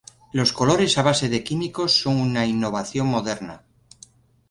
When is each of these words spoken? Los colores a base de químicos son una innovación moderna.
Los 0.33 0.51
colores 0.51 0.97
a 0.97 1.03
base 1.03 1.29
de 1.29 1.43
químicos 1.43 1.91
son 2.01 2.15
una 2.19 2.47
innovación 2.47 3.05
moderna. 3.05 3.61